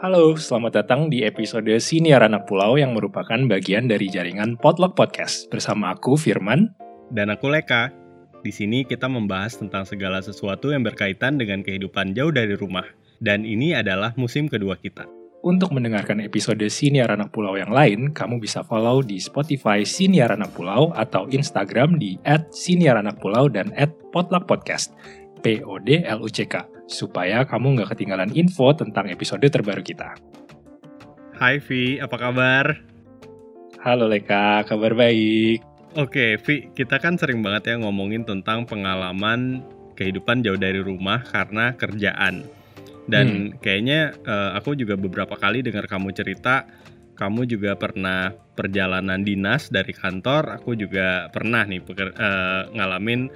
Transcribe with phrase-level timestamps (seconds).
[0.00, 5.52] Halo, selamat datang di episode Siniar Anak Pulau yang merupakan bagian dari jaringan Potluck Podcast.
[5.52, 6.72] Bersama aku, Firman.
[7.12, 7.92] Dan aku Leka.
[8.40, 12.88] Di sini kita membahas tentang segala sesuatu yang berkaitan dengan kehidupan jauh dari rumah.
[13.20, 15.04] Dan ini adalah musim kedua kita.
[15.44, 20.56] Untuk mendengarkan episode Siniar Anak Pulau yang lain, kamu bisa follow di Spotify Siniar Anak
[20.56, 22.16] Pulau atau Instagram di
[22.48, 23.68] @siniaranakpulau dan
[24.16, 24.96] @potluckpodcast.
[25.44, 30.18] P-O-D-L-U-C-K supaya kamu nggak ketinggalan info tentang episode terbaru kita.
[31.38, 32.66] Hai Vi, apa kabar?
[33.80, 35.64] Halo Leka, kabar baik.
[35.96, 39.64] Oke, Vi, kita kan sering banget ya ngomongin tentang pengalaman
[39.96, 42.44] kehidupan jauh dari rumah karena kerjaan.
[43.08, 43.64] Dan hmm.
[43.64, 46.68] kayaknya uh, aku juga beberapa kali dengar kamu cerita,
[47.16, 50.60] kamu juga pernah perjalanan dinas dari kantor.
[50.60, 53.32] Aku juga pernah nih uh, ngalamin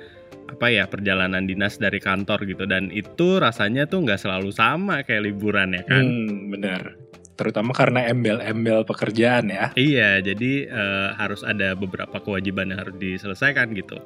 [0.48, 2.65] apa ya perjalanan dinas dari kantor gitu.
[2.69, 6.05] Dan itu rasanya tuh nggak selalu sama kayak liburan ya kan?
[6.05, 9.75] Hmm, bener terutama karena embel-embel pekerjaan ya.
[9.75, 13.98] Iya jadi uh, harus ada beberapa kewajiban yang harus diselesaikan gitu.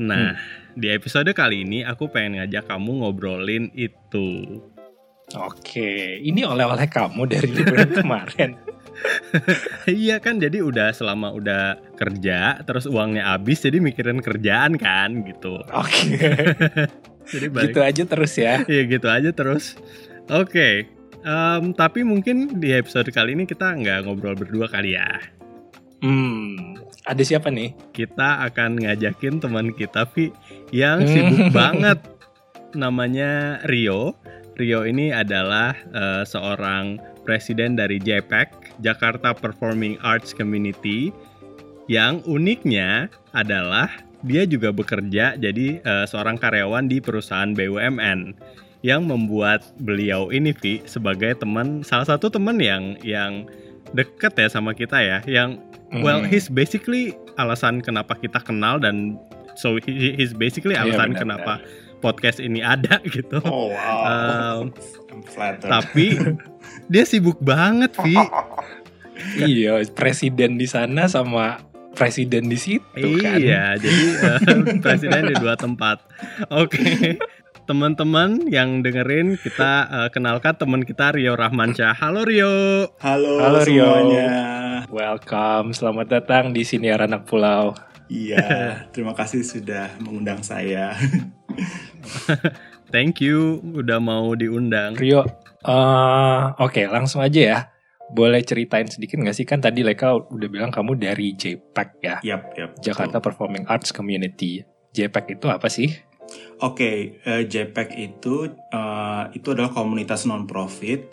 [0.00, 0.78] Nah hmm.
[0.78, 4.62] di episode kali ini aku pengen ngajak kamu ngobrolin itu.
[5.30, 8.50] Oke, ini oleh-oleh kamu dari liburan kemarin.
[9.90, 15.60] iya kan jadi udah selama udah kerja terus uangnya habis jadi mikirin kerjaan kan gitu.
[15.70, 16.16] Oke.
[16.16, 16.34] Okay.
[17.32, 17.64] jadi balik.
[17.70, 18.54] gitu aja terus ya.
[18.70, 19.78] Iya gitu aja terus.
[20.30, 20.50] Oke.
[20.50, 20.74] Okay.
[21.20, 25.20] Um, tapi mungkin di episode kali ini kita nggak ngobrol berdua kali ya.
[26.00, 27.76] Hmm, ada siapa nih?
[27.92, 30.32] Kita akan ngajakin teman kita Vi
[30.72, 32.00] yang sibuk banget.
[32.72, 34.16] Namanya Rio.
[34.56, 38.48] Rio ini adalah uh, seorang presiden dari JPEC,
[38.80, 41.12] Jakarta Performing Arts Community,
[41.86, 43.88] yang uniknya adalah
[44.20, 48.36] dia juga bekerja jadi uh, seorang karyawan di perusahaan BUMN
[48.84, 53.48] yang membuat beliau ini Vi sebagai teman salah satu teman yang yang
[53.96, 55.56] deket ya sama kita ya yang
[56.04, 56.28] well hmm.
[56.28, 59.16] he's basically alasan kenapa kita kenal dan
[59.56, 61.52] so he, he's basically iya, alasan yeah, kenapa
[62.00, 63.38] podcast ini ada gitu.
[63.44, 64.64] Oh wow.
[64.64, 64.72] Um,
[65.60, 66.16] tapi
[66.92, 68.16] dia sibuk banget, Vi.
[69.50, 71.60] iya, presiden di sana sama
[71.94, 73.38] presiden di situ kan.
[73.38, 74.40] Iya, jadi uh,
[74.84, 76.02] presiden di dua tempat.
[76.50, 76.78] Oke.
[76.78, 77.18] Okay.
[77.70, 81.94] Teman-teman yang dengerin kita uh, kenalkan teman kita Rio Rahmansyah.
[82.02, 82.90] Halo Rio.
[82.98, 83.86] Halo, Halo Rio.
[83.86, 84.30] semuanya.
[84.90, 87.78] Welcome, selamat datang di sini Anak Pulau.
[88.10, 88.42] Iya,
[88.92, 90.98] terima kasih sudah mengundang saya.
[92.90, 94.98] Thank you udah mau diundang.
[94.98, 95.26] Rio, uh,
[96.58, 97.58] oke okay, langsung aja ya.
[98.10, 102.16] Boleh ceritain sedikit nggak sih kan tadi Leka udah bilang kamu dari JPEG ya?
[102.26, 102.70] Yap, yap.
[102.82, 103.26] Jakarta betul.
[103.30, 104.66] Performing Arts Community.
[104.90, 105.94] JPEG itu apa sih?
[106.62, 111.10] Oke, okay, uh, JPEG itu uh, itu adalah komunitas non profit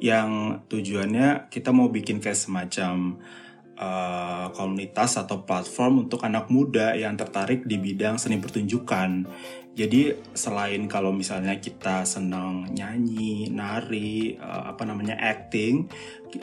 [0.00, 3.20] yang tujuannya kita mau bikin kayak semacam
[3.80, 9.24] uh, komunitas atau platform untuk anak muda yang tertarik di bidang seni pertunjukan.
[9.80, 15.88] Jadi selain kalau misalnya kita senang nyanyi, nari, uh, apa namanya acting,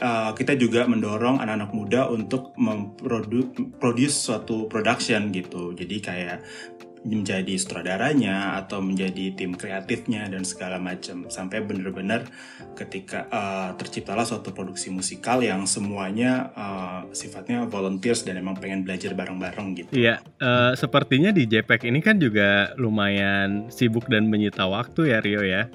[0.01, 5.77] uh, kita juga mendorong anak-anak muda untuk memproduce suatu production gitu.
[5.77, 6.41] Jadi kayak
[7.05, 12.29] menjadi sutradaranya atau menjadi tim kreatifnya dan segala macam sampai benar-benar
[12.73, 19.13] ketika uh, terciptalah suatu produksi musikal yang semuanya uh, sifatnya volunteers dan emang pengen belajar
[19.13, 19.91] bareng-bareng gitu.
[19.93, 25.41] Iya, uh, sepertinya di JPEG ini kan juga lumayan sibuk dan menyita waktu ya Rio
[25.41, 25.69] ya.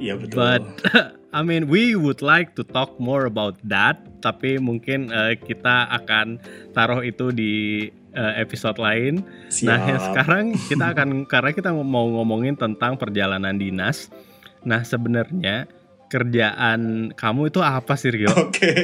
[0.00, 0.36] Iya betul.
[0.40, 0.64] But
[1.30, 6.42] I mean we would like to talk more about that, tapi mungkin uh, kita akan
[6.74, 7.86] taruh itu di
[8.18, 9.22] uh, episode lain.
[9.46, 9.66] Siap.
[9.70, 9.80] Nah,
[10.10, 14.10] sekarang kita akan karena kita mau ngomongin tentang perjalanan dinas.
[14.66, 15.70] Nah, sebenarnya
[16.10, 18.26] kerjaan kamu itu apa sih Rio?
[18.34, 18.82] Oke, okay.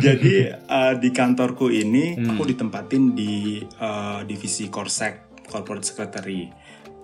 [0.00, 2.32] jadi uh, di kantorku ini hmm.
[2.32, 6.48] aku ditempatin di uh, divisi Korsek Corporate Secretary.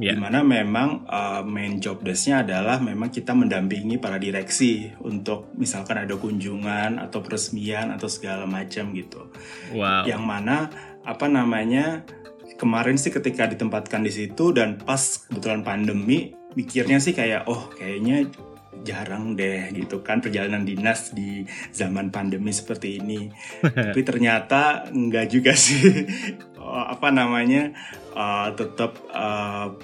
[0.00, 0.16] Yeah.
[0.16, 6.00] Di mana memang uh, main job desknya adalah memang kita mendampingi para direksi untuk misalkan
[6.00, 9.28] ada kunjungan atau peresmian atau segala macam gitu.
[9.76, 10.08] Wow.
[10.08, 10.56] Yang mana
[11.04, 12.02] apa namanya
[12.56, 18.30] kemarin sih ketika ditempatkan di situ dan pas kebetulan pandemi mikirnya sih kayak oh kayaknya
[18.82, 23.30] jarang deh gitu kan perjalanan dinas di zaman pandemi seperti ini
[23.62, 26.06] tapi ternyata enggak juga sih
[26.72, 27.76] oh, apa namanya
[28.16, 29.76] uh, tetap uh,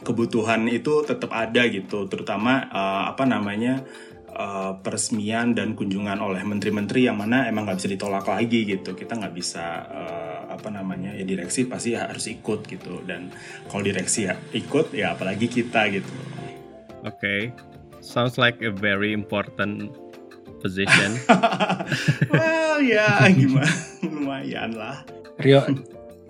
[0.00, 3.84] kebutuhan itu tetap ada gitu terutama uh, apa namanya
[4.32, 9.18] uh, peresmian dan kunjungan oleh menteri-menteri yang mana emang nggak bisa ditolak lagi gitu kita
[9.18, 13.28] nggak bisa uh, apa namanya ya direksi pasti harus ikut gitu dan
[13.68, 16.08] kalau direksi ya ikut ya apalagi kita gitu
[17.04, 17.52] oke okay.
[18.00, 19.92] sounds like a very important
[20.60, 21.18] position.
[22.34, 23.70] well ya gimana
[24.02, 24.96] lumayan lah.
[25.38, 25.62] Rio,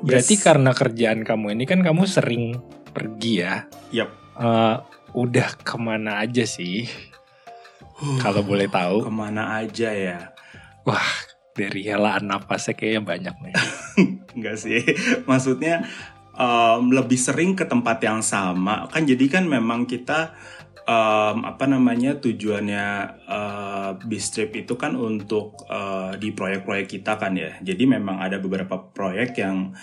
[0.01, 0.45] berarti Yes.
[0.45, 2.59] karena kerjaan kamu ini kan kamu sering
[2.91, 3.67] pergi ya.
[3.95, 4.11] Yap.
[4.39, 4.77] Eh,
[5.13, 6.87] udah ke mana aja sih?
[8.23, 9.03] Kalau boleh tahu.
[9.03, 10.31] Ke mana aja ya?
[10.87, 11.11] Wah,
[11.53, 13.55] dari helaan napasnya kayaknya banyak nih.
[14.39, 14.81] Enggak sih.
[15.27, 15.83] Maksudnya
[16.31, 18.87] em, lebih sering ke tempat yang sama.
[18.95, 20.31] Kan jadi kan memang kita
[20.89, 22.87] em, apa namanya tujuannya
[23.29, 27.61] eh, bis trip itu kan untuk eh, di proyek-proyek kita kan ya.
[27.61, 29.77] Jadi memang ada beberapa proyek yang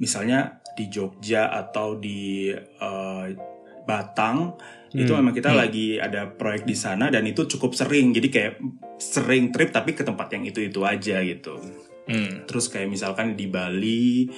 [0.00, 3.26] misalnya di Jogja atau di eh,
[3.86, 4.58] Batang
[4.96, 5.60] itu Hmm, memang kita hmm.
[5.60, 8.16] lagi ada proyek di sana dan itu cukup sering.
[8.16, 8.54] Jadi kayak
[8.96, 11.60] sering trip tapi ke tempat yang itu-itu aja gitu.
[12.08, 12.48] Hmm.
[12.48, 14.30] Terus kayak misalkan di Bali,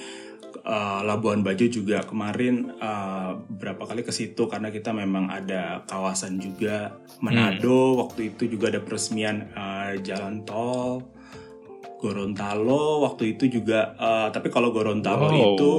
[0.59, 6.37] eh, Labuan Bajo juga kemarin eh, berapa kali ke situ karena kita memang ada kawasan
[6.37, 11.03] juga Manado waktu itu juga ada peresmian eh, jalan tol.
[11.99, 15.35] Gorontalo waktu itu juga eh, tapi kalau Gorontalo Wow.
[15.55, 15.71] itu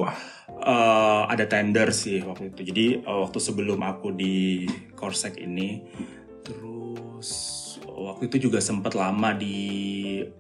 [0.61, 2.61] eh, ada tender sih waktu itu.
[2.69, 5.81] Jadi eh, waktu sebelum aku di Korsek ini
[6.45, 7.31] terus
[7.89, 9.57] waktu itu juga sempat lama di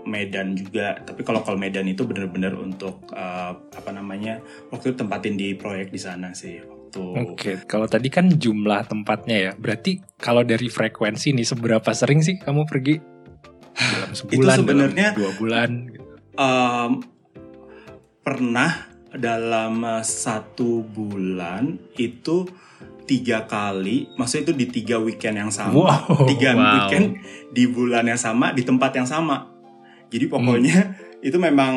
[0.05, 0.99] Medan juga.
[1.01, 4.39] Tapi kalau kalau Medan itu benar-benar untuk eh, apa namanya?
[4.69, 7.05] Waktu itu tempatin di proyek di sana sih waktu.
[7.23, 9.53] Oke, kalau tadi kan jumlah tempatnya ya.
[9.55, 12.97] Berarti kalau dari frekuensi nih seberapa sering sih kamu pergi?
[13.71, 15.71] Dalam sebulan, sebenarnya- dalam dua bulan.
[15.89, 16.05] gitu.
[16.35, 16.93] Em,
[18.21, 18.71] pernah
[19.11, 22.47] dalam eh, satu bulan itu
[23.03, 26.31] tiga kali, maksudnya itu di tiga weekend yang sama, Wow.
[26.31, 26.63] tiga Wow.
[26.79, 27.07] weekend
[27.51, 29.50] di bulan yang sama di tempat yang sama.
[30.11, 30.79] Jadi pokoknya
[31.27, 31.75] itu memang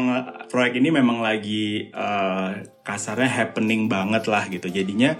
[0.49, 2.51] proyek ini memang lagi eh,
[2.83, 4.67] kasarnya happening banget lah gitu.
[4.67, 5.15] Jadinya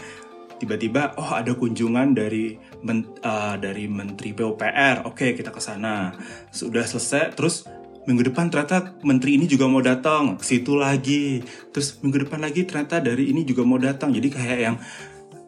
[0.58, 5.06] tiba-tiba oh ada kunjungan dari men- eh, dari Menteri PUPR.
[5.06, 6.12] Oke, kita ke sana.
[6.50, 7.70] Sudah selesai terus
[8.04, 11.40] minggu depan ternyata menteri ini juga mau datang ke situ lagi.
[11.72, 14.12] Terus minggu depan lagi ternyata dari ini juga mau datang.
[14.12, 14.76] Jadi kayak yang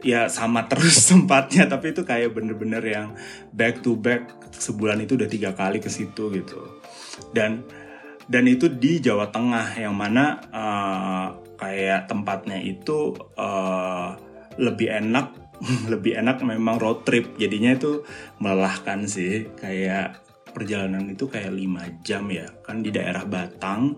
[0.06, 3.18] ya sama terus tempatnya tapi itu kayak bener-bener yang
[3.50, 6.62] back to back sebulan itu udah tiga kali ke situ gitu
[7.34, 7.66] dan
[8.30, 14.10] dan itu di Jawa Tengah yang mana eh, kayak tempatnya itu eh,
[14.62, 15.34] lebih enak
[15.94, 18.06] lebih enak memang road trip jadinya itu
[18.38, 20.22] melelahkan sih kayak
[20.54, 23.98] perjalanan itu kayak lima jam ya kan di daerah Batang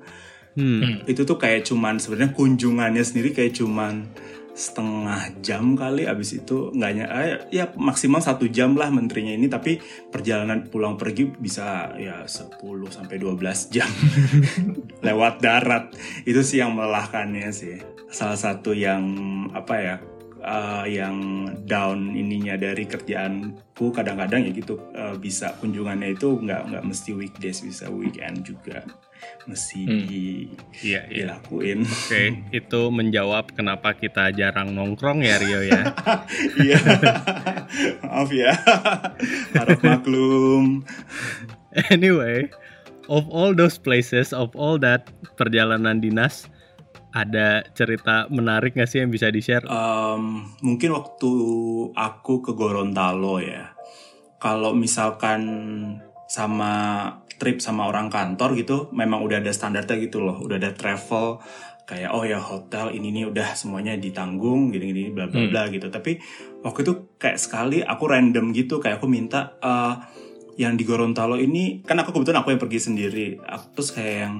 [0.57, 0.81] Hmm.
[0.81, 0.97] Hmm.
[1.05, 4.09] itu tuh kayak cuman sebenarnya kunjungannya sendiri kayak cuman
[4.57, 9.77] setengah jam kali abis itu nggaknya eh, ya maksimal satu jam lah menterinya ini tapi
[10.09, 12.57] perjalanan pulang pergi bisa ya 10
[12.89, 13.37] sampai 12
[13.69, 13.85] jam
[15.05, 15.93] lewat darat.
[16.25, 17.77] Itu sih yang melelahkannya sih.
[18.09, 19.05] Salah satu yang
[19.53, 19.95] apa ya
[20.41, 21.17] eh, yang
[21.69, 27.61] down ininya dari kerjaanku kadang-kadang ya gitu eh, bisa kunjungannya itu nggak nggak mesti weekdays
[27.61, 28.81] bisa weekend juga
[29.45, 30.03] mesti Hmm.
[30.03, 30.23] di
[30.83, 31.23] Iya, iya.
[31.31, 35.95] dilakuin Oke, itu menjawab kenapa kita jarang nongkrong ya Rio ya.
[36.65, 36.77] iya
[38.03, 38.51] maaf ya
[39.55, 40.83] harap maklum
[41.93, 42.49] Anyway,
[43.05, 45.05] of all those places, of all that
[45.37, 46.49] perjalanan dinas,
[47.13, 49.61] ada cerita menarik nggak sih yang bisa di-share?
[49.63, 51.31] Em, mungkin waktu
[51.93, 53.77] aku ke Gorontalo ya
[54.37, 55.41] kalau misalkan
[56.27, 56.73] sama
[57.37, 60.43] trip sama orang kantor gitu memang udah ada standarnya gitu loh.
[60.43, 61.39] Udah ada travel
[61.87, 65.87] kayak oh ya hotel ini nih udah semuanya ditanggung gini-gini bla bla bla gitu.
[65.87, 66.19] Tapi
[66.61, 69.95] waktu itu kayak sekali aku random gitu kayak aku minta eh,
[70.59, 73.27] yang di Gorontalo ini kan aku kebetulan aku yang pergi sendiri.
[73.39, 74.35] Aku terus kayak yang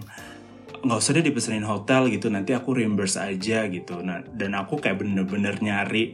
[0.77, 2.27] nggak usah deh dipesenin hotel gitu.
[2.27, 4.03] Nanti aku reimburse aja gitu.
[4.03, 6.11] Nah dan aku kayak bener-bener nyari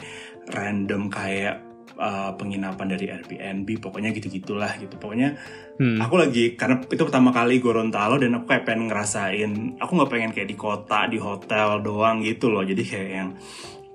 [0.53, 4.95] random kayak uh, penginapan dari Airbnb pokoknya gitu gitulah gitu.
[4.97, 5.35] Pokoknya
[5.73, 5.97] Hmm.
[5.97, 10.29] aku lagi karena itu pertama kali Gorontalo dan aku kayak pengen ngerasain aku nggak pengen
[10.29, 12.61] kayak di kota di hotel doang gitu loh.
[12.61, 13.29] Jadi kayak yang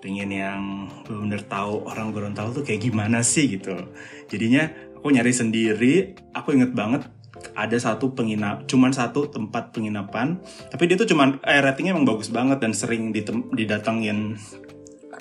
[0.02, 0.62] pengen yang
[1.06, 3.78] bener-bener tahu orang Gorontalo tuh kayak gimana sih gitu.
[4.26, 4.66] Jadinya
[4.98, 7.06] aku nyari sendiri aku inget banget
[7.54, 10.42] ada satu penginap cuman satu tempat penginapan.
[10.74, 13.14] Tapi dia tuh cuman eh, ratingnya emang bagus banget dan sering
[13.54, 14.34] didatengin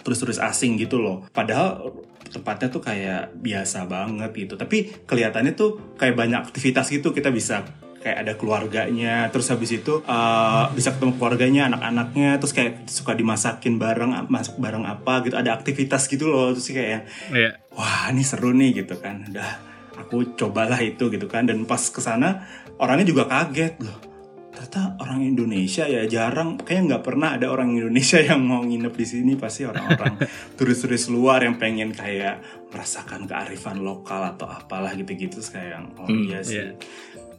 [0.01, 1.27] turis-turis asing gitu loh.
[1.29, 1.93] Padahal
[2.29, 4.53] tempatnya tuh kayak biasa banget gitu.
[4.59, 7.63] Tapi kelihatannya tuh kayak banyak aktivitas gitu kita bisa
[7.97, 13.81] kayak ada keluarganya terus habis itu uh, bisa ketemu keluarganya anak-anaknya terus kayak suka dimasakin
[13.81, 15.35] bareng masak bareng apa gitu.
[15.35, 17.03] Ada aktivitas gitu loh terus kayak yang
[17.33, 17.51] Iya.
[17.73, 19.27] wah ini seru nih gitu kan.
[19.27, 19.51] Udah
[19.97, 21.47] aku cobalah itu gitu kan.
[21.49, 22.45] Dan pas ke sana
[22.77, 24.16] orangnya juga kaget loh
[24.57, 26.57] ternyata orang Indonesia ya jarang.
[26.57, 29.31] Kayak nggak pernah ada orang Indonesia yang mau nginep di sini.
[29.37, 30.17] Pasti orang-orang
[30.57, 32.41] turis-turis luar yang pengen kayak
[32.73, 35.37] merasakan kearifan lokal atau apalah gitu-gitu.
[35.45, 36.57] Kayak yang oh Hmm, iya sih.
[36.57, 36.73] iya.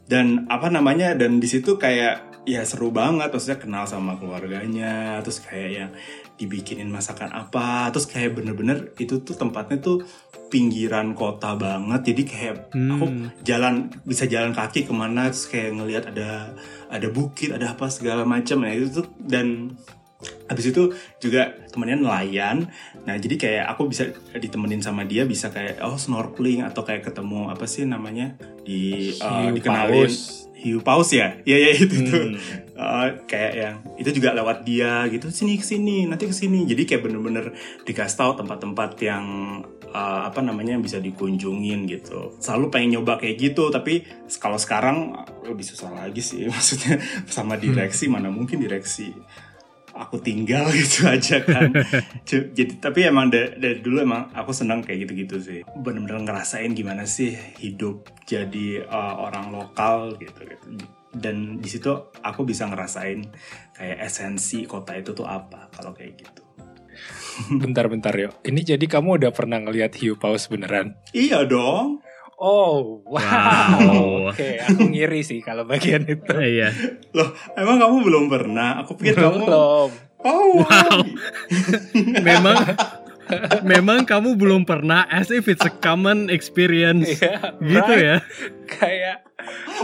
[0.07, 3.29] dan apa namanya dan di situ kayak ya seru banget.
[3.29, 5.19] Maksudnya kenal sama keluarganya.
[5.19, 5.91] Terus kayak yang
[6.39, 7.91] dibikinin masakan apa.
[7.91, 10.01] Terus kayak bener-bener itu tuh tempatnya tuh
[10.49, 12.15] pinggiran kota banget.
[12.15, 13.29] Jadi kayak aku Hmm.
[13.43, 16.55] jalan bisa jalan kaki ke mana terus kayak ngelihat ada
[16.89, 18.63] ada bukit ada apa segala macam.
[18.63, 19.75] Ya itu tuh dan
[20.51, 20.91] habis itu
[21.23, 22.67] juga temennya nelayan.
[23.07, 27.47] Nah jadi kayak aku bisa ditemenin sama dia bisa kayak oh snorkeling atau kayak ketemu
[27.47, 28.35] apa sih namanya
[28.67, 30.49] di uh, Hiu dikenalin paus.
[30.59, 31.39] hiu paus ya?
[31.47, 32.35] Iya iya itu tuh Hmm.
[32.79, 36.87] Uh, kayak yang itu juga lewat dia gitu sini ke sini nanti ke sini jadi
[36.87, 37.51] kayak bener-bener
[37.83, 39.25] dikasih tahu tempat-tempat yang
[39.91, 42.35] uh, apa namanya bisa dikunjungin gitu.
[42.43, 44.03] Selalu pengen nyoba kayak gitu tapi
[44.39, 45.15] kalau sekarang
[45.47, 46.99] lebih susah lagi sih maksudnya.
[47.27, 49.15] Sama direksi mana mungkin direksi
[49.99, 51.75] aku tinggal gitu aja kan.
[52.29, 55.59] Jadi tapi emang da- dari dulu emang aku senang kayak gitu-gitu sih.
[55.75, 60.65] Bener-bener ngerasain gimana sih hidup jadi uh, orang lokal gitu gitu.
[61.09, 61.89] Dan di situ
[62.23, 63.25] aku bisa ngerasain
[63.75, 66.41] kayak esensi kota itu tuh apa kalau kayak gitu.
[67.49, 68.29] Bentar-bentar yo.
[68.43, 70.95] Ini jadi kamu udah pernah ngelihat hiu paus beneran?
[71.15, 72.03] iya dong
[72.39, 73.19] Oh, wow.
[73.19, 74.31] Wow.
[74.31, 76.23] Oke, aku ngiri sih kalau bagian itu.
[76.33, 76.69] Eh, Iya.
[77.11, 79.89] loh emang kamu belum pernah aku pikir kamu Belum.
[80.19, 80.97] oh wow.
[82.27, 82.57] Memang
[83.61, 88.07] memang kamu belum pernah as if it's a common experience Iya, gitu right?
[88.07, 88.17] ya.
[88.65, 89.17] Kayak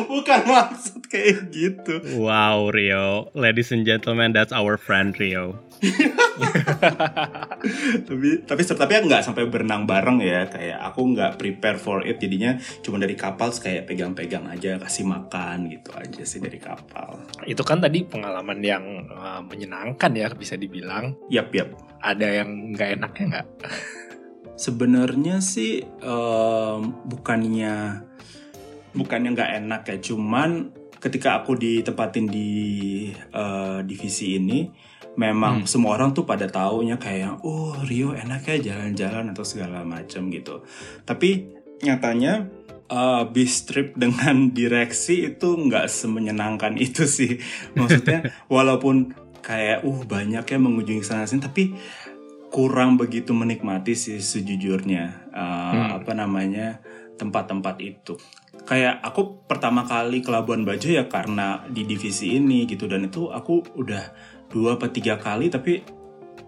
[0.07, 3.29] bukan maksud kayak gitu Wow, Rio.
[3.33, 5.59] Ladies and gentlemen, that's our friend Rio.
[8.07, 10.47] tapi tapi tapi aku nggak sampai berenang bareng ya.
[10.49, 12.19] Kayak aku nggak prepare for it.
[12.19, 17.23] Jadinya cuma dari kapal kayak pegang-pegang aja kasih makan gitu aja sih dari kapal.
[17.47, 21.17] Itu kan tadi pengalaman yang uh, menyenangkan ya bisa dibilang.
[21.31, 21.73] yap yap.
[21.99, 23.47] Ada yang nggak enaknya nggak?
[24.55, 28.01] sebenarnya sih em, bukannya
[28.95, 29.97] bukannya nggak enak ya.
[29.99, 30.71] Cuman
[31.03, 32.49] ketika aku ditempatin di
[33.13, 34.65] eh, divisi ini
[35.15, 35.67] memang Hmm.
[35.67, 40.63] semua orang tuh pada taunya kayak oh Rio enak ya jalan-jalan atau segala macam gitu
[41.03, 41.50] tapi
[41.81, 42.51] nyatanya
[42.86, 47.39] eh, bis trip dengan direksi itu nggak semenyenangkan itu sih
[47.74, 51.77] maksudnya walaupun kayak uh banyak yang mengunjungi sana sini tapi
[52.50, 55.43] kurang begitu menikmati sih sejujurnya uh,
[55.75, 55.89] Hmm.
[56.00, 56.79] apa namanya
[57.15, 58.15] tempat-tempat itu
[58.63, 63.27] kayak aku pertama kali ke Labuan Bajo ya karena di divisi ini gitu dan itu
[63.29, 64.03] aku udah
[64.49, 65.81] dua atau tiga kali tapi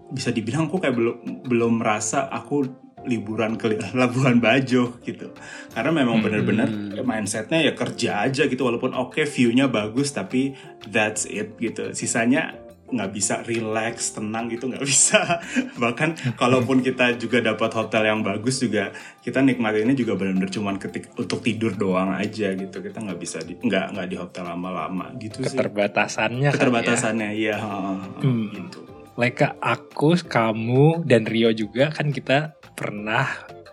[0.08, 2.64] bisa dibilang aku kayak belum belum merasa aku
[3.06, 5.32] liburan ke Labuan Bajo gitu
[5.72, 6.24] karena memang Hmm.
[6.26, 6.68] benar-benar
[7.04, 10.56] mindsetnya ya kerja aja gitu walaupun oke view-nya bagus tapi
[10.88, 12.56] that's it gitu sisanya
[12.88, 15.40] nggak bisa relax tenang gitu nggak bisa
[15.82, 18.90] bahkan kalaupun kita juga dapat hotel yang bagus juga
[19.20, 23.54] kita nikmatinnya juga benar-benar cuman ketik untuk tidur doang aja gitu kita nggak bisa di
[23.54, 26.56] nggak nggak di hotel lama-lama gitu sih Keterbatasannya kan ya.
[26.56, 28.48] keterbatasannya iya heeh, Hmm.
[28.50, 28.80] gitu
[29.18, 33.26] Leka, aku, kamu, dan Rio juga kan kita pernah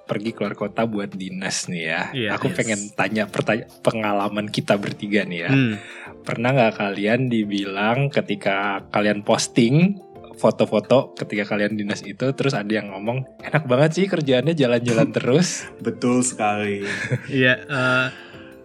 [0.05, 2.01] pergi keluar kota buat dinas nih ya.
[2.13, 2.55] Iya, aku yes.
[2.55, 5.51] pengen tanya pertanya pengalaman kita bertiga nih ya.
[5.51, 5.75] Hmm.
[6.21, 10.01] Pernah nggak kalian dibilang ketika kalian posting
[10.35, 15.63] foto-foto ketika kalian dinas itu terus ada yang ngomong enak banget sih kerjaannya jalan-jalan terus.
[15.79, 16.83] betul sekali
[17.31, 18.07] Iya, eh,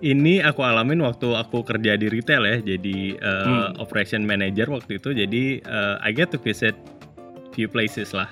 [0.03, 3.79] ini aku alamin waktu aku kerja di retail ya, jadi eh, Hmm.
[3.79, 5.15] operation manager waktu itu.
[5.15, 6.75] Jadi eh, I get to visit
[7.53, 8.27] few places lah.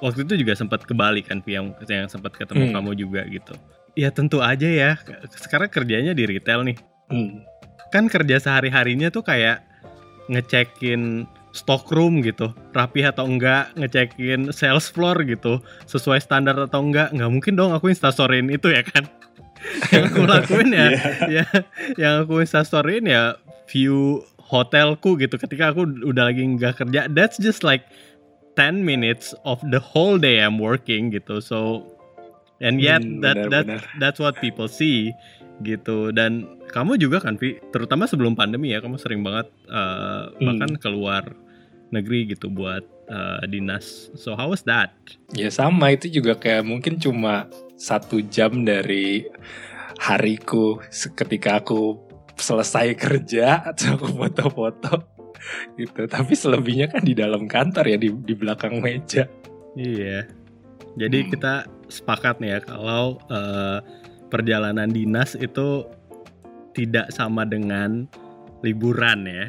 [0.00, 2.74] Waktu itu juga sempat ke Bali kan, yang yang sempat ketemu Hmm.
[2.76, 3.56] kamu juga gitu.
[3.96, 5.00] Ya tentu aja ya.
[5.32, 6.76] Sekarang kerjanya di retail nih.
[7.08, 7.40] Hmm.
[7.88, 9.64] Kan kerja sehari harinya tuh kayak
[10.26, 11.24] ngecekin
[11.56, 17.14] stock room gitu, rapi atau enggak, ngecekin sales floor gitu, sesuai standar atau enggak.
[17.16, 19.08] Nggak mungkin dong aku instastoryin itu ya kan.
[19.94, 21.02] yang aku lakuin ya, Iya.
[21.26, 21.44] ya
[21.96, 27.66] yang aku instastoryin ya view hotelku gitu ketika aku udah lagi nggak kerja that's just
[27.66, 27.82] like
[28.56, 31.38] 10 minutes of the whole day I'm working gitu.
[31.38, 31.84] So
[32.58, 33.80] and yet Hmm, that that benar-benar.
[34.00, 35.12] that's what people see
[35.60, 36.10] gitu.
[36.10, 37.60] Dan kamu juga kan Vi?
[37.70, 40.56] Terutama sebelum pandemi ya kamu sering banget uh, Hmm.
[40.56, 41.22] bahkan keluar
[41.92, 44.10] negeri gitu buat uh, dinas.
[44.18, 44.96] So how was that?
[45.30, 45.94] Ya sama.
[45.94, 47.46] Itu juga kayak mungkin cuma
[47.76, 49.28] satu jam dari
[50.00, 50.80] hariku
[51.14, 51.96] ketika aku
[52.36, 54.92] selesai kerja atau aku foto-foto
[55.76, 56.06] gitu.
[56.06, 59.28] Tapi selebihnya kan di dalam kantor ya di di belakang meja.
[59.76, 60.26] Iya.
[60.96, 61.28] Jadi Hmm.
[61.30, 61.54] kita
[61.86, 63.78] sepakat nih ya kalau eh,
[64.26, 65.86] perjalanan dinas itu
[66.72, 68.04] tidak sama dengan
[68.60, 69.46] liburan ya.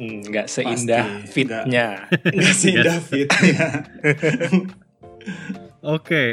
[0.00, 1.86] Hmm, nggak seindah Pasti, fitnya.
[2.34, 3.68] Nggak seindah fitnya.
[5.94, 6.24] Oke,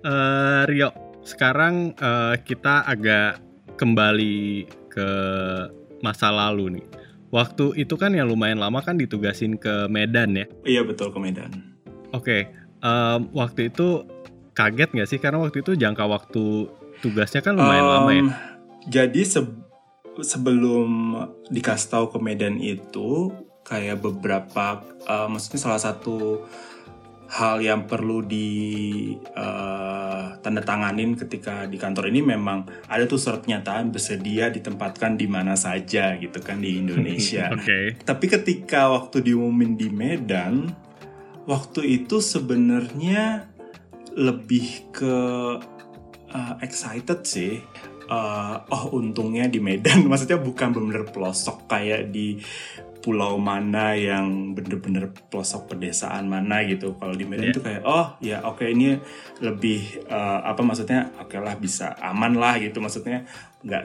[0.00, 0.90] eh, Rio.
[1.20, 3.44] Sekarang eh, kita agak
[3.76, 5.08] kembali ke
[6.00, 6.86] masa lalu nih.
[7.30, 10.46] Waktu itu kan yang lumayan lama kan ditugasin ke Medan ya.
[10.66, 11.50] Iya betul ke Medan.
[12.10, 12.50] Oke,
[12.82, 14.02] em, waktu itu
[14.52, 15.18] kaget nggak sih?
[15.22, 16.66] Karena waktu itu jangka waktu
[16.98, 18.22] tugasnya kan lumayan Em, lama ya.
[18.90, 19.58] Jadi se-
[20.20, 21.14] sebelum
[21.48, 23.30] dikasih tahu ke Medan itu
[23.62, 26.42] kayak beberapa, eh, maksudnya salah satu
[27.30, 28.48] hal yang perlu di
[29.22, 29.99] eh,
[30.40, 35.54] tanda tanganin ketika di kantor ini memang ada tuh surat pernyataan bersedia ditempatkan di mana
[35.54, 37.48] saja gitu kan di Indonesia.
[37.56, 38.00] Oke.
[38.00, 40.72] Tapi ketika waktu diumumin di Medan,
[41.44, 43.48] waktu itu sebenarnya
[44.16, 45.16] lebih ke
[46.32, 47.60] uh, excited sih.
[48.10, 52.42] Uh, oh untungnya di Medan, maksudnya bukan bener pelosok kayak di
[53.00, 56.94] pulau mana yang bener-bener pelosok pedesaan mana gitu.
[57.00, 57.54] Kalau di Medan Iya.
[57.56, 59.00] itu kayak oh ya oke ini
[59.40, 63.24] lebih uh, apa maksudnya oke lah bisa aman lah gitu maksudnya
[63.60, 63.84] nggak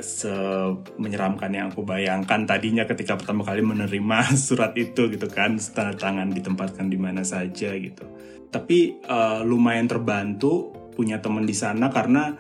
[0.96, 6.32] menyeramkan yang aku bayangkan tadinya ketika pertama kali menerima surat itu gitu kan tanda tangan
[6.32, 8.06] ditempatkan di mana saja gitu.
[8.52, 12.36] Tapi uh, lumayan terbantu punya teman di sana karena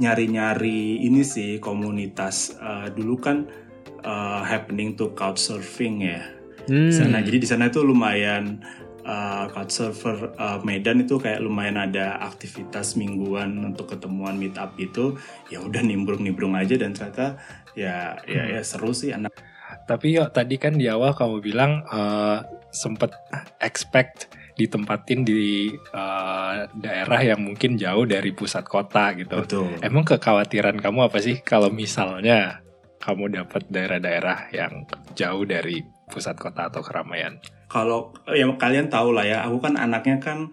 [0.00, 3.46] nyari-nyari ini sih komunitas uh, dulu kan
[4.02, 7.18] uh, happening to couchsurfing ya Hmm, di sana.
[7.24, 8.60] Jadi di sana itu lumayan
[9.02, 15.16] uh, couchsurfer uh, Medan itu kayak lumayan ada aktivitas mingguan untuk ketemuan meet up gitu.
[15.48, 17.40] Ya udah nimbrung-nimbrung aja dan ternyata
[17.78, 19.32] ya ya ya seru sih anak.
[19.86, 22.38] Tapi yuk tadi kan di awal kamu bilang eh,
[22.74, 23.14] sempet
[23.62, 29.46] expect ditempatin di eh, daerah yang mungkin jauh dari pusat kota gitu.
[29.46, 29.78] Betul.
[29.82, 32.62] Emang kekhawatiran kamu apa sih kalau misalnya
[33.00, 34.84] kamu dapat daerah-daerah yang
[35.16, 35.80] jauh dari
[36.12, 37.40] pusat kota atau keramaian?
[37.72, 40.52] Kalau yang kalian tahu lah ya, aku kan anaknya kan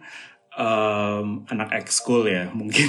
[0.55, 2.87] em, anak ekskul ya, mungkin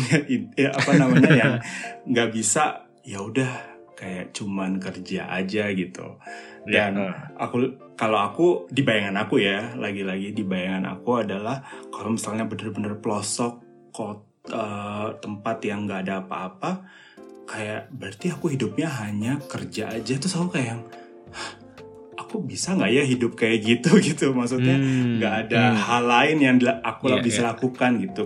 [0.54, 1.54] ya, apa namanya yang
[2.14, 3.50] nggak bisa ya udah
[3.98, 6.22] kayak cuman kerja aja gitu.
[6.68, 12.14] Dan Ya, aku kalau aku di bayangan aku ya, lagi-lagi di bayangan aku adalah kalau
[12.14, 13.58] misalnya bener-bener pelosok
[13.90, 14.22] kot
[14.54, 16.86] eh, tempat yang nggak ada apa-apa,
[17.48, 20.82] kayak berarti aku hidupnya hanya kerja aja terus aku kayak yang
[21.32, 21.52] "Hah,
[22.20, 25.78] aku bisa nggak ya hidup kayak gitu gitu maksudnya hmm, nggak ada hmm.
[25.80, 27.48] hal lain yang aku Iya, bisa iya.
[27.56, 28.24] lakukan gitu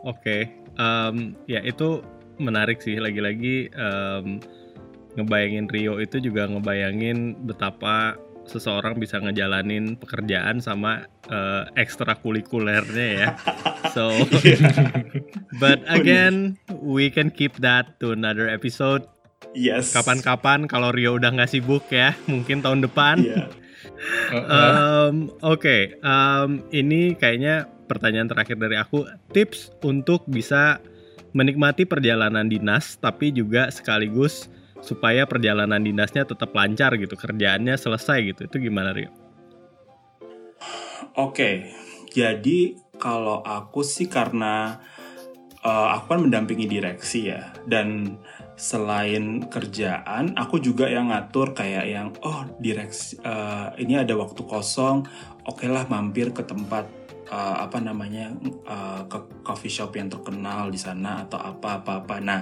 [0.00, 2.00] Oke, Em, ya itu
[2.40, 2.96] menarik sih.
[2.96, 4.40] Lagi-lagi em,
[5.18, 8.16] ngebayangin Rio itu juga ngebayangin betapa
[8.48, 13.28] seseorang bisa ngejalanin pekerjaan sama eh, ekstrakurikulernya ya.
[13.92, 14.12] So,
[15.62, 19.04] but again, we can keep that to another episode.
[19.50, 23.16] yes Kapan-kapan kalau Rio udah nggak sibuk ya, mungkin tahun depan.
[23.24, 23.44] Iya.
[24.30, 24.48] Heeh.
[25.10, 29.08] Um, Oke, um, ini kayaknya pertanyaan terakhir dari aku.
[29.32, 30.78] Tips untuk bisa
[31.32, 34.48] menikmati perjalanan dinas, tapi juga sekaligus
[34.80, 38.40] supaya perjalanan dinasnya tetap lancar gitu, kerjaannya selesai gitu.
[38.48, 39.12] Itu gimana Rio?
[41.18, 41.68] Oke,
[42.12, 44.78] jadi kalau aku sih karena
[45.64, 48.20] eh, aku kan mendampingi direksi ya, dan
[48.60, 55.08] selain kerjaan, aku juga yang ngatur kayak yang oh direksi eh, ini ada waktu kosong,
[55.48, 56.84] oke lah mampir ke tempat
[57.32, 62.16] eh, apa namanya eh, ke coffee shop yang terkenal di sana atau apa apa apa.
[62.20, 62.40] Nah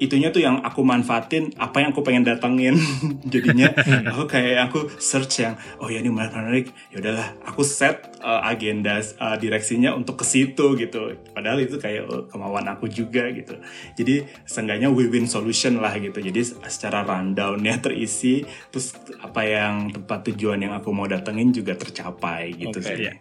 [0.00, 2.74] itunya tuh yang aku manfaatin apa yang aku pengen datengin.
[3.32, 3.70] Jadinya
[4.10, 6.66] aku kayak aku search yang oh ya ini menarik menarik.
[6.88, 11.20] Ya udahlah aku set uh, agenda uh, direksinya untuk ke situ gitu.
[11.36, 13.60] Padahal itu kayak uh, kemauan aku juga gitu.
[13.94, 16.18] Jadi seenggaknya win-win solution lah gitu.
[16.18, 22.56] Jadi secara rundownnya terisi terus apa yang tempat tujuan yang aku mau datengin juga tercapai
[22.56, 22.88] gitu Oke.
[22.88, 22.96] sih.
[23.04, 23.12] Iya.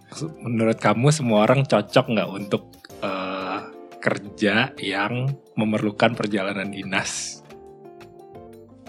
[0.48, 2.79] Menurut kamu semua orang cocok nggak untuk
[4.10, 7.45] kerja yang memerlukan perjalanan dinas?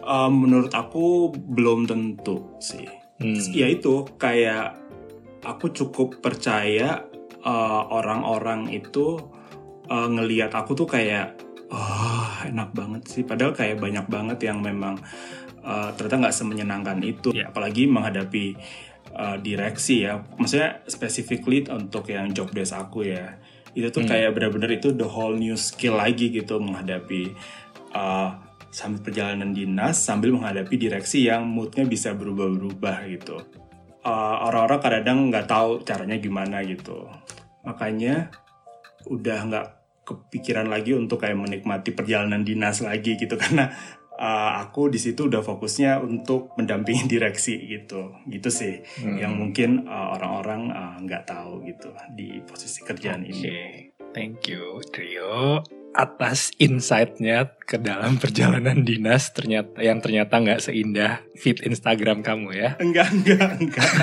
[0.00, 2.88] Uh, menurut aku belum tentu sih
[3.20, 3.36] Hmm.
[3.52, 4.80] ya itu kayak
[5.44, 7.04] aku cukup percaya
[7.44, 9.20] uh, orang-orang itu
[9.92, 11.36] uh, ngelihat aku tuh kayak
[11.68, 14.96] oh enak banget sih padahal kayak banyak banget yang memang
[15.60, 17.52] uh, ternyata nggak semenyenangkan itu Iya.
[17.52, 18.56] apalagi menghadapi
[19.12, 23.36] uh, direksi ya maksudnya specifically untuk yang job desk aku ya
[23.74, 24.10] itu tuh Hmm.
[24.10, 27.34] kayak benar-benar itu the whole new skill lagi gitu menghadapi
[27.94, 28.34] uh,
[28.70, 33.42] sambil perjalanan dinas sambil menghadapi direksi yang moodnya bisa berubah-berubah gitu.
[34.00, 37.10] Uh, orang-orang kadang nggak tahu caranya gimana gitu.
[37.66, 38.32] Makanya
[39.10, 39.66] udah nggak
[40.06, 43.70] kepikiran lagi untuk kayak menikmati perjalanan dinas lagi gitu karena
[44.20, 49.16] uh, aku di situ udah fokusnya untuk mendampingi direksi gitu gitu sih hmm.
[49.16, 53.32] yang mungkin uh, orang-orang uh, nggak tahu gitu di posisi kerjaan okay.
[53.32, 53.56] ini.
[54.10, 61.64] Thank you Trio atas insight-nya ke dalam perjalanan dinas ternyata yang ternyata nggak seindah feed
[61.66, 62.70] Instagram kamu ya.
[62.78, 63.90] Enggak, enggak, enggak.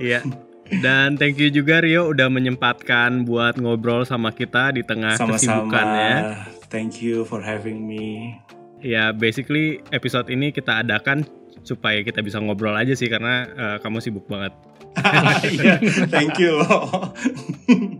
[0.00, 0.24] Iya.
[0.68, 5.36] Dan thank you juga Rio udah menyempatkan buat ngobrol sama kita di tengah Sama-sama.
[5.36, 6.16] kesibukannya.
[6.68, 8.36] Thank you for having me.
[8.78, 11.26] Ya, basically episode ini kita adakan
[11.66, 14.54] supaya kita bisa ngobrol aja sih karena uh, kamu sibuk banget.
[15.46, 15.78] Iya,
[16.10, 16.58] thank you.